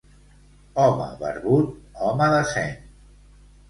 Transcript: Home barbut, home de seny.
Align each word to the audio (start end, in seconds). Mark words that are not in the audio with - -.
Home 0.85 1.11
barbut, 1.21 1.79
home 2.09 2.35
de 2.37 2.43
seny. 2.57 2.77